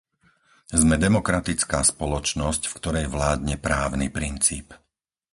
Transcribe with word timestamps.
Sme 0.81 0.95
demokratická 1.07 1.79
spoločnosť, 1.93 2.61
v 2.67 2.73
ktorej 2.79 3.05
vládne 3.15 3.55
právny 3.67 4.07
princíp. 4.17 4.67